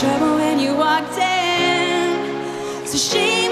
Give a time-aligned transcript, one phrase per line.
[0.00, 2.86] trouble when you walked in.
[2.86, 3.49] So she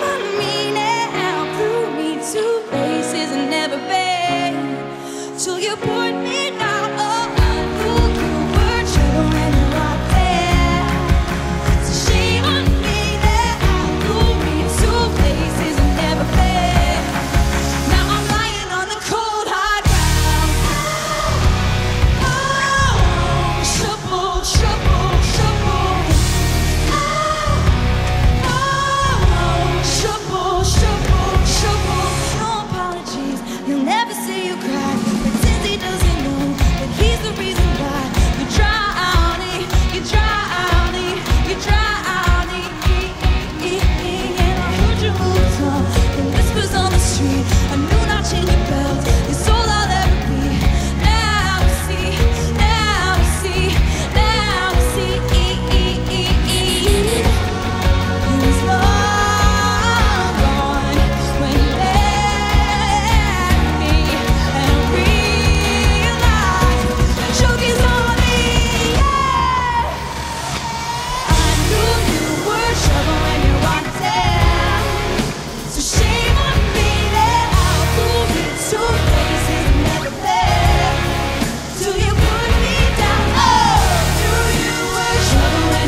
[33.68, 33.97] You'll never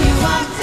[0.00, 0.59] you are.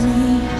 [0.00, 0.57] me.